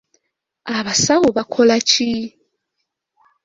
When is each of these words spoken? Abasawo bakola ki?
Abasawo 0.77 1.27
bakola 1.37 1.75
ki? 1.89 2.09